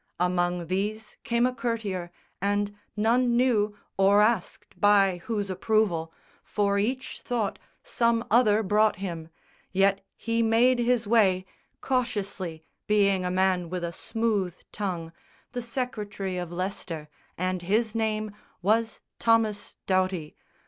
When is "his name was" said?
17.61-19.01